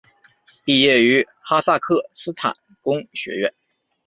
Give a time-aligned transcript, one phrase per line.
[0.65, 2.51] 毕业于哈萨克斯坦
[2.81, 3.53] 工学院。